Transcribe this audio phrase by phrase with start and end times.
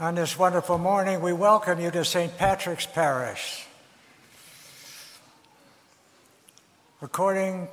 [0.00, 2.38] On this wonderful morning, we welcome you to St.
[2.38, 3.66] Patrick's Parish.
[7.02, 7.66] According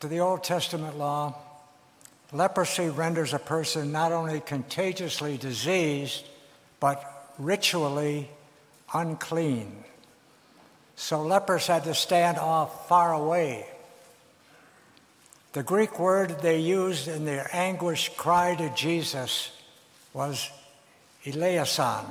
[0.00, 1.34] to the Old Testament law,
[2.32, 6.26] leprosy renders a person not only contagiously diseased,
[6.80, 8.28] but ritually
[8.92, 9.84] unclean.
[10.96, 13.66] So lepers had to stand off far away.
[15.54, 19.50] The Greek word they used in their anguished cry to Jesus
[20.12, 20.50] was
[21.26, 22.04] eleison.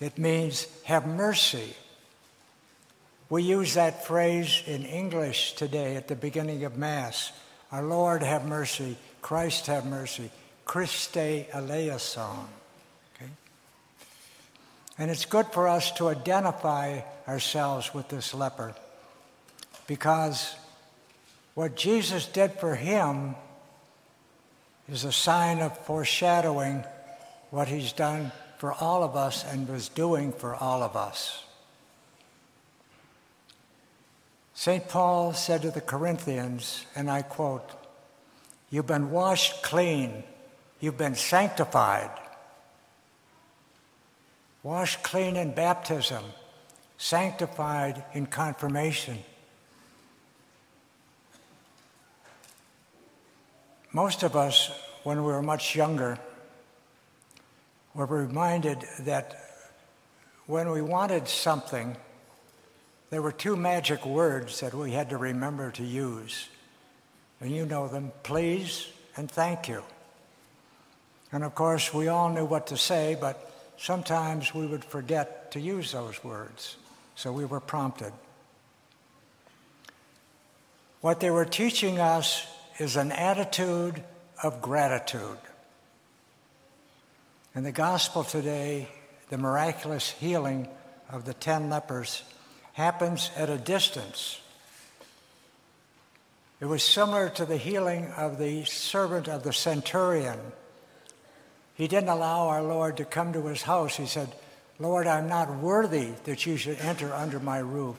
[0.00, 1.74] It means have mercy.
[3.28, 7.32] We use that phrase in English today at the beginning of Mass.
[7.70, 10.30] Our Lord have mercy, Christ have mercy,
[10.64, 12.48] Christe eleison.
[13.14, 13.30] Okay?
[14.98, 18.74] And it's good for us to identify ourselves with this leper
[19.86, 20.54] because
[21.54, 23.34] what Jesus did for him
[24.88, 26.84] is a sign of foreshadowing
[27.50, 31.44] what he's done for all of us and was doing for all of us.
[34.54, 34.86] St.
[34.88, 37.70] Paul said to the Corinthians, and I quote,
[38.68, 40.22] You've been washed clean,
[40.80, 42.10] you've been sanctified.
[44.62, 46.22] Washed clean in baptism,
[46.98, 49.18] sanctified in confirmation.
[53.92, 54.70] Most of us,
[55.02, 56.18] when we were much younger,
[57.94, 59.40] were reminded that
[60.46, 61.96] when we wanted something,
[63.10, 66.48] there were two magic words that we had to remember to use.
[67.40, 69.82] And you know them please and thank you.
[71.32, 75.60] And of course, we all knew what to say, but sometimes we would forget to
[75.60, 76.76] use those words.
[77.14, 78.12] So we were prompted.
[81.00, 82.46] What they were teaching us
[82.78, 84.02] is an attitude
[84.42, 85.38] of gratitude.
[87.52, 88.86] In the gospel today,
[89.28, 90.68] the miraculous healing
[91.10, 92.22] of the ten lepers
[92.74, 94.40] happens at a distance.
[96.60, 100.38] It was similar to the healing of the servant of the centurion.
[101.74, 103.96] He didn't allow our Lord to come to his house.
[103.96, 104.28] He said,
[104.78, 107.96] Lord, I'm not worthy that you should enter under my roof,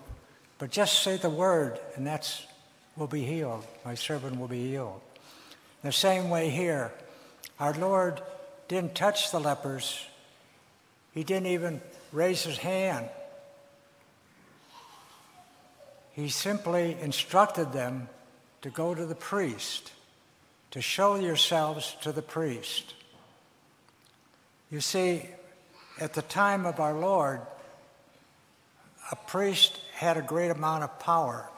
[0.60, 2.46] but just say the word, and that's
[2.96, 3.66] will be healed.
[3.84, 5.02] My servant will be healed.
[5.84, 6.94] The same way here,
[7.60, 8.22] our Lord
[8.72, 10.00] didn't touch the lepers,
[11.14, 11.82] He didn't even
[12.14, 13.10] raise His hand.
[16.14, 18.08] He simply instructed them
[18.62, 19.92] to go to the priest,
[20.72, 22.94] to show yourselves to the priest.
[24.70, 25.30] You see,
[26.00, 27.42] at the time of our Lord,
[29.12, 31.50] a priest had a great amount of power.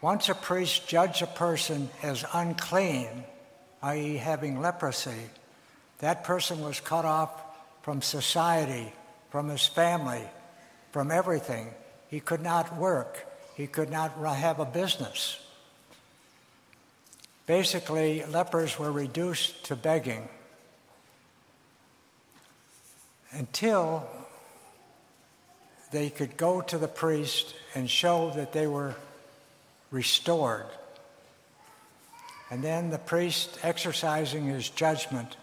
[0.00, 3.24] Once a priest judged a person as unclean,
[3.82, 5.28] i.e., having leprosy,
[6.00, 7.30] that person was cut off
[7.82, 8.92] from society,
[9.30, 10.22] from his family,
[10.92, 11.68] from everything.
[12.08, 15.38] He could not work, he could not have a business.
[17.46, 20.28] Basically, lepers were reduced to begging
[23.32, 24.08] until
[25.90, 28.94] they could go to the priest and show that they were
[29.90, 30.66] restored.
[32.50, 35.36] And then the priest, exercising his judgment,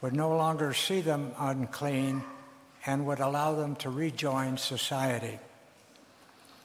[0.00, 2.22] would no longer see them unclean
[2.86, 5.38] and would allow them to rejoin society.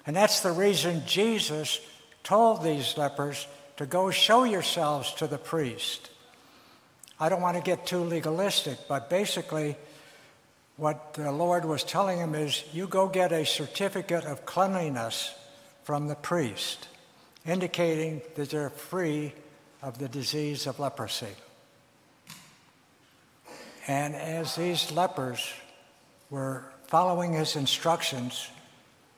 [0.07, 1.79] And that's the reason Jesus
[2.23, 3.47] told these lepers
[3.77, 6.09] to go show yourselves to the priest.
[7.19, 9.77] I don't want to get too legalistic, but basically,
[10.77, 15.33] what the Lord was telling him is you go get a certificate of cleanliness
[15.83, 16.87] from the priest,
[17.45, 19.33] indicating that they're free
[19.81, 21.35] of the disease of leprosy.
[23.87, 25.47] And as these lepers
[26.29, 28.49] were following his instructions,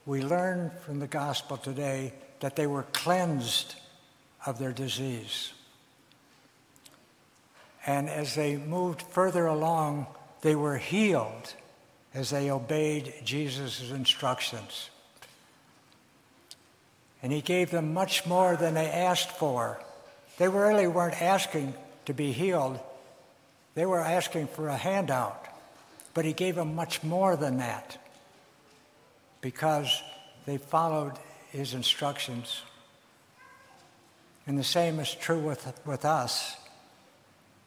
[0.05, 3.75] we learn from the gospel today that they were cleansed
[4.45, 5.53] of their disease.
[7.85, 10.07] And as they moved further along,
[10.41, 11.53] they were healed
[12.13, 14.89] as they obeyed Jesus' instructions.
[17.23, 19.81] And he gave them much more than they asked for.
[20.37, 21.73] They really weren't asking
[22.05, 22.79] to be healed,
[23.77, 25.45] they were asking for a handout.
[26.15, 28.03] But he gave them much more than that
[29.39, 30.01] because
[30.47, 31.13] they followed
[31.51, 32.63] his instructions.
[34.47, 36.57] And the same is true with, with us.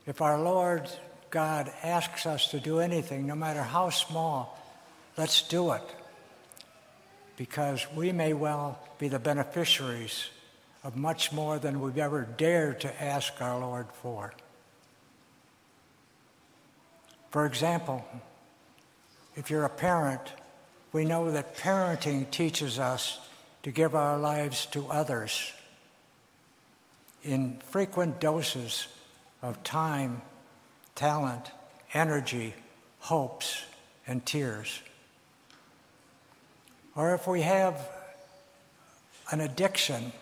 [0.04, 0.90] If our Lord
[1.30, 4.58] God asks us to do anything, no matter how small,
[5.16, 5.94] let's do it
[7.36, 10.24] because we may well be the beneficiaries
[10.82, 14.34] of much more than we've ever dared to ask our Lord for.
[17.30, 18.04] For example,
[19.36, 20.20] if you're a parent,
[20.92, 23.20] we know that parenting teaches us
[23.62, 25.52] to give our lives to others
[27.22, 28.88] in frequent doses
[29.42, 30.22] of time,
[30.94, 31.52] talent,
[31.94, 32.54] energy,
[33.00, 33.64] hopes,
[34.06, 34.80] and tears.
[36.96, 37.88] Or if we have
[39.30, 40.12] an addiction,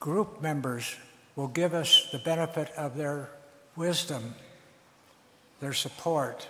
[0.00, 0.96] group members
[1.36, 3.30] will give us the benefit of their
[3.76, 4.34] wisdom,
[5.62, 6.48] their support,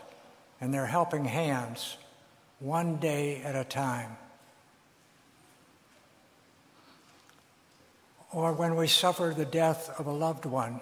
[0.58, 1.98] and their helping hands
[2.60, 4.16] one day at a time.
[8.32, 10.80] Or when we suffer the death of a loved one,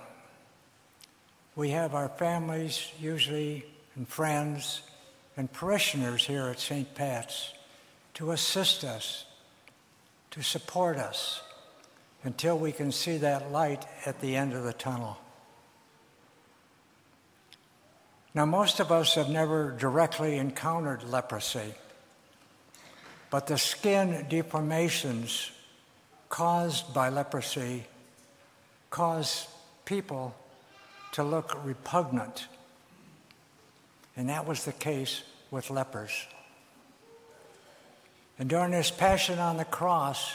[1.56, 3.64] we have our families, usually,
[3.96, 4.82] and friends
[5.36, 6.94] and parishioners here at St.
[6.94, 7.52] Pat's
[8.14, 9.24] to assist us,
[10.30, 11.42] to support us
[12.22, 15.18] until we can see that light at the end of the tunnel.
[18.32, 21.74] Now, most of us have never directly encountered leprosy,
[23.28, 25.50] but the skin deformations
[26.28, 27.84] caused by leprosy
[28.90, 29.48] cause
[29.84, 30.34] people
[31.12, 32.46] to look repugnant.
[34.16, 36.12] And that was the case with lepers.
[38.38, 40.32] And during his passion on the cross,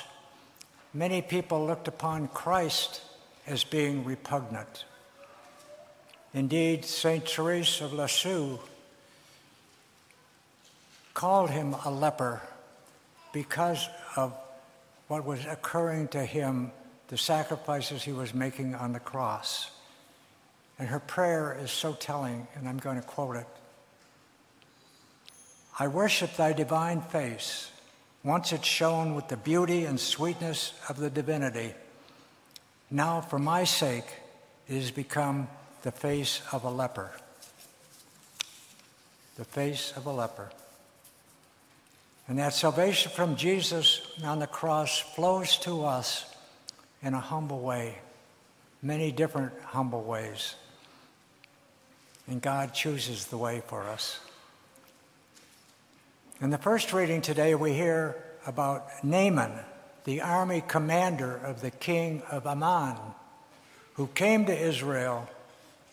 [0.94, 3.02] many people looked upon Christ
[3.48, 4.86] as being repugnant.
[6.36, 7.26] Indeed, St.
[7.26, 8.60] Therese of Lisieux
[11.14, 12.42] called him a leper
[13.32, 13.88] because
[14.18, 14.34] of
[15.08, 16.74] what was occurring to him,
[17.08, 19.72] the sacrifices he was making on the cross.
[20.78, 23.48] And her prayer is so telling, and I'm going to quote it
[25.80, 27.72] I worship thy divine face
[28.26, 31.74] once it shone with the beauty and sweetness of the divinity.
[32.92, 34.08] Now, for my sake,
[34.68, 35.48] it has become
[35.86, 37.12] the face of a leper.
[39.38, 40.50] The face of a leper.
[42.28, 46.26] And that salvation from Jesus on the cross flows to us
[47.04, 48.00] in a humble way,
[48.82, 50.56] many different humble ways.
[52.28, 54.20] And God chooses the way for us.
[56.42, 58.16] In the first reading today, we hear
[58.48, 59.52] about Naaman,
[60.04, 62.98] the army commander of the king of Ammon,
[63.94, 65.30] who came to Israel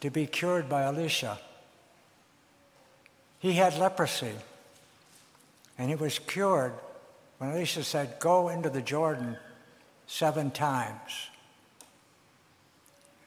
[0.03, 1.39] to be cured by Elisha.
[3.39, 4.35] He had leprosy,
[5.79, 6.73] and he was cured
[7.39, 9.37] when Elisha said, Go into the Jordan
[10.09, 11.29] seven times.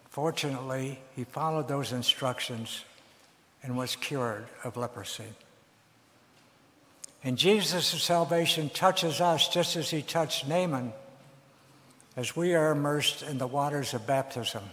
[0.09, 2.83] Fortunately, he followed those instructions
[3.63, 5.33] and was cured of leprosy.
[7.23, 10.91] And Jesus' salvation touches us just as he touched Naaman
[12.17, 14.63] as we are immersed in the waters of baptism.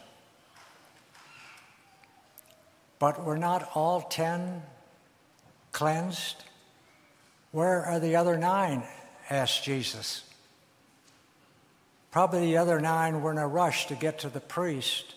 [3.02, 4.62] But we're not all ten
[5.72, 6.36] cleansed.
[7.50, 8.84] Where are the other nine?
[9.28, 10.22] asked Jesus.
[12.12, 15.16] Probably the other nine were in a rush to get to the priest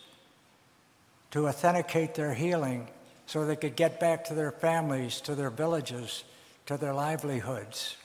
[1.29, 2.87] to authenticate their healing
[3.27, 6.23] so they could get back to their families, to their villages
[6.65, 7.97] to their livelihoods.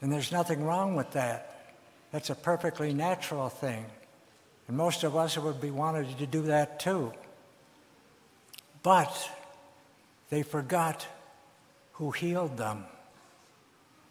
[0.00, 1.74] And there's nothing wrong with that.
[2.12, 3.86] That's a perfectly natural thing.
[4.68, 7.12] And most of us would be wanted to do that too.
[8.86, 9.28] But
[10.30, 11.08] they forgot
[11.94, 12.84] who healed them,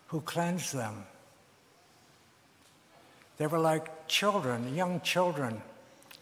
[0.08, 1.06] who cleansed them.
[3.38, 5.62] They were like children, young children,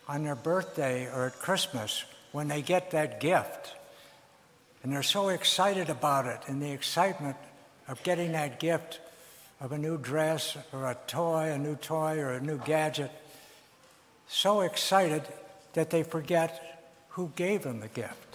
[0.08, 3.74] on their birthday or at Christmas when they get that gift.
[4.84, 7.38] And they're so excited about it and the excitement
[7.88, 9.00] of getting that gift
[9.62, 13.10] of a new dress or a toy, a new toy or a new gadget.
[14.28, 15.24] So excited
[15.74, 18.33] that they forget who gave them the gift.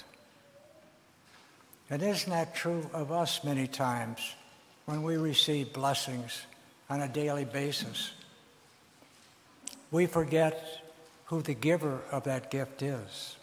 [1.90, 4.20] And isn't that true of us many times
[4.84, 6.42] when we receive blessings
[6.90, 8.12] on a daily basis?
[9.90, 10.82] We forget
[11.26, 13.36] who the giver of that gift is.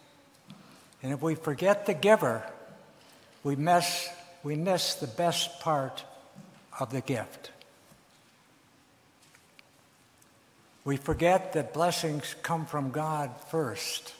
[1.01, 2.43] And if we forget the giver,
[3.43, 4.09] we miss,
[4.43, 6.03] we miss the best part
[6.79, 7.51] of the gift.
[10.83, 14.13] We forget that blessings come from God first.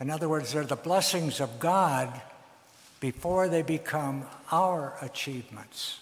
[0.00, 2.20] In other words, they're the blessings of God
[3.00, 6.00] before they become our achievements.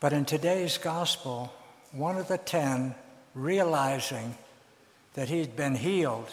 [0.00, 1.52] But in today's gospel,
[1.92, 2.94] one of the ten,
[3.34, 4.36] realizing
[5.14, 6.30] that he'd been healed,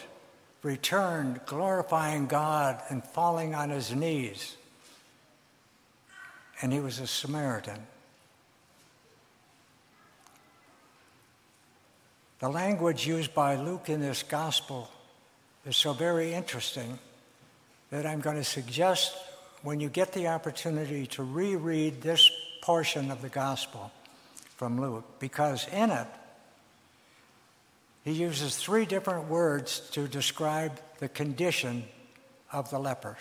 [0.64, 4.56] returned, glorifying God and falling on his knees.
[6.62, 7.80] And he was a Samaritan.
[12.40, 14.90] The language used by Luke in this gospel
[15.66, 16.98] is so very interesting
[17.92, 19.16] that I'm going to suggest
[19.64, 22.30] when you get the opportunity to reread this
[22.62, 23.92] portion of the gospel
[24.56, 26.08] from Luke, because in it,
[28.04, 31.84] he uses three different words to describe the condition
[32.52, 33.18] of the lepers.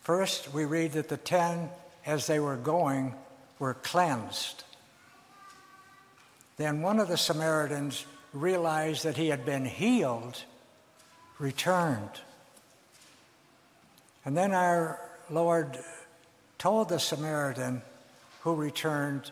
[0.00, 1.68] First, we read that the ten,
[2.04, 3.14] as they were going,
[3.58, 4.64] were cleansed.
[6.56, 10.42] Then one of the Samaritans realized that he had been healed,
[11.38, 12.10] returned.
[14.24, 15.00] And then our
[15.30, 15.78] Lord
[16.58, 17.82] told the Samaritan
[18.42, 19.30] who returned,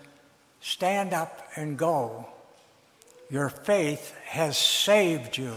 [0.60, 2.26] Stand up and go.
[3.30, 5.54] Your faith has saved you.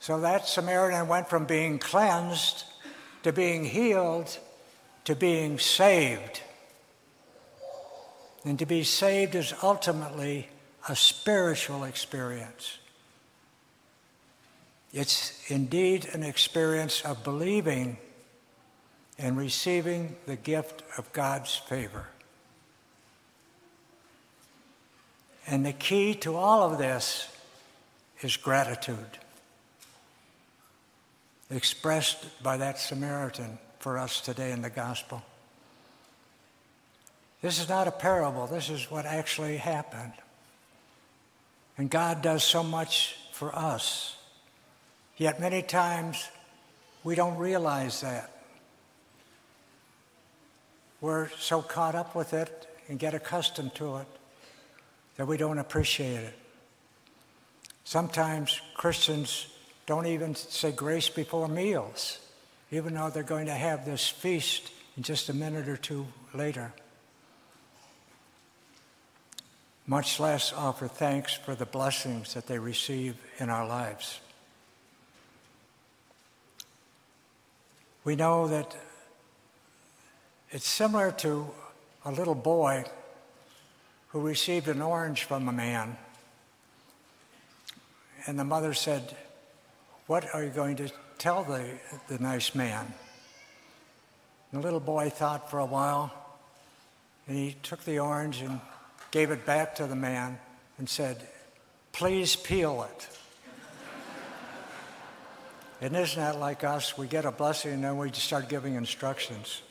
[0.00, 2.64] So that Samaritan went from being cleansed
[3.22, 4.38] to being healed
[5.04, 6.40] to being saved.
[8.44, 10.48] And to be saved is ultimately
[10.88, 12.78] a spiritual experience.
[14.92, 17.96] It's indeed an experience of believing
[19.18, 22.06] and receiving the gift of God's favor.
[25.46, 27.28] And the key to all of this
[28.22, 29.18] is gratitude,
[31.50, 35.22] expressed by that Samaritan for us today in the gospel.
[37.42, 40.12] This is not a parable, this is what actually happened.
[41.78, 44.16] And God does so much for us.
[45.20, 46.30] Yet many times
[47.04, 48.30] we don't realize that.
[51.02, 54.06] We're so caught up with it and get accustomed to it
[55.18, 56.34] that we don't appreciate it.
[57.84, 59.48] Sometimes Christians
[59.84, 62.18] don't even say grace before meals,
[62.70, 66.72] even though they're going to have this feast in just a minute or two later.
[69.86, 74.20] Much less offer thanks for the blessings that they receive in our lives.
[78.10, 78.74] We know that
[80.50, 81.48] it's similar to
[82.04, 82.82] a little boy
[84.08, 85.96] who received an orange from a man.
[88.26, 89.16] And the mother said,
[90.08, 92.92] What are you going to tell the, the nice man?
[94.50, 96.12] And the little boy thought for a while,
[97.28, 98.60] and he took the orange and
[99.12, 100.36] gave it back to the man
[100.78, 101.28] and said,
[101.92, 103.08] Please peel it.
[105.80, 106.98] And isn't that like us?
[106.98, 109.62] We get a blessing and then we just start giving instructions.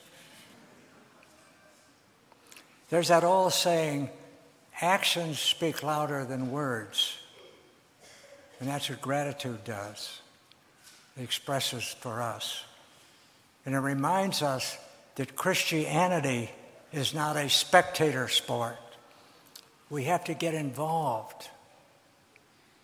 [2.89, 4.09] There's that old saying,
[4.81, 7.17] Actions speak louder than words.
[8.59, 10.21] And that's what gratitude does.
[11.17, 12.63] It expresses for us.
[13.65, 14.77] And it reminds us
[15.15, 16.49] that Christianity
[16.93, 18.77] is not a spectator sport.
[19.89, 21.49] We have to get involved.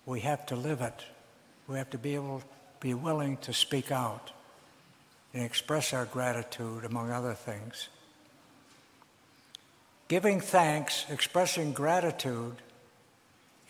[0.05, 1.05] We have to live it.
[1.67, 2.44] We have to be able
[2.85, 4.29] be willing to speak out
[5.33, 7.89] and express our gratitude, among other things.
[10.07, 12.57] Giving thanks, expressing gratitude,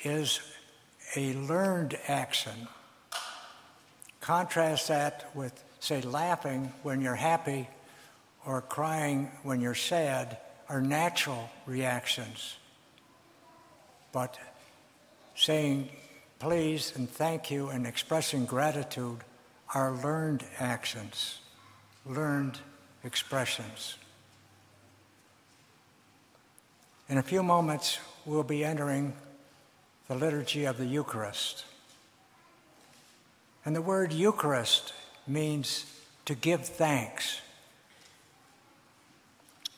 [0.03, 0.41] is
[1.15, 2.67] a learned action.
[4.19, 7.69] Contrast that with, say, laughing when you're happy
[8.45, 12.57] or crying when you're sad are natural reactions.
[14.12, 14.38] But
[15.36, 15.88] saying
[16.46, 19.18] please and thank you and expressing gratitude
[19.74, 21.40] are learned actions,
[22.06, 22.60] learned
[23.04, 23.96] expressions.
[27.10, 27.98] In a few moments,
[28.28, 29.14] we'll be entering
[30.08, 31.66] the liturgy of the Eucharist.
[33.66, 34.94] And the word Eucharist
[35.25, 35.92] means
[36.25, 37.42] to give thanks.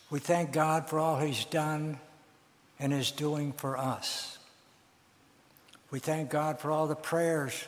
[0.10, 1.98] We thank God for all He's done
[2.78, 4.37] and is doing for us.
[5.90, 7.66] We thank God for all the prayers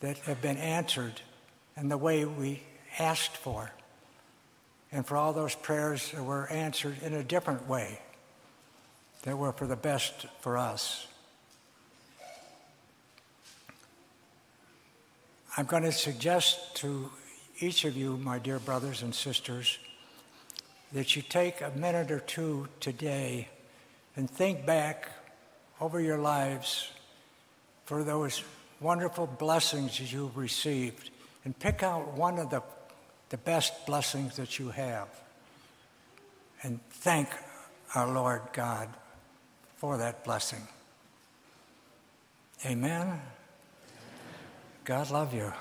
[0.00, 1.20] that have been answered
[1.76, 2.62] and the way we
[2.98, 3.70] asked for,
[4.90, 8.00] and for all those prayers that were answered in a different way
[9.24, 11.06] that were for the best for us.
[15.58, 17.10] I'm going to suggest to
[17.60, 19.78] each of you, my dear brothers and sisters,
[20.92, 23.48] that you take a minute or two today
[24.16, 25.10] and think back
[25.80, 26.90] over your lives
[27.84, 28.42] for those
[28.80, 31.10] wonderful blessings that you've received
[31.44, 32.62] and pick out one of the,
[33.28, 35.08] the best blessings that you have
[36.62, 37.28] and thank
[37.94, 38.88] our Lord God
[39.76, 40.66] for that blessing.
[42.64, 43.20] Amen.
[44.84, 45.52] God love you.